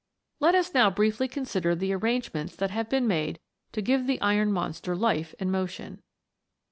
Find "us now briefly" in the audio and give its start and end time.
0.55-1.27